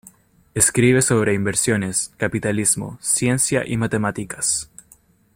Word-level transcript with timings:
Escribe 0.55 1.03
sobre 1.03 1.35
inversiones, 1.35 2.11
capitalismo, 2.17 2.97
ciencia 3.03 3.61
y 3.67 3.77
matemáticas. 3.77 4.67